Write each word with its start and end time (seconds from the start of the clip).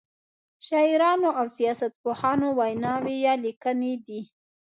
شاعرانو 0.67 1.29
او 1.39 1.45
سیاست 1.57 1.91
پوهانو 2.01 2.47
ویناوی 2.59 3.15
یا 3.25 3.33
لیکنې 3.45 3.93
دي. 4.05 4.21